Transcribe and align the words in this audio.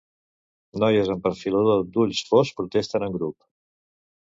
Noies 0.83 1.11
amb 1.15 1.21
perfilador 1.27 1.85
d'ulls 1.91 2.23
fosc 2.33 2.59
protesten 2.63 3.09
en 3.11 3.17
grup. 3.21 3.39